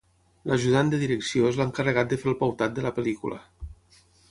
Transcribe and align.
L'ajudant 0.51 0.89
de 0.93 0.99
direcció 1.01 1.51
és 1.51 1.59
l'encarregat 1.61 2.11
de 2.15 2.19
fer 2.23 2.33
el 2.33 2.37
pautat 2.41 2.75
de 2.79 2.87
la 2.89 2.95
pel·lícula. 2.99 3.41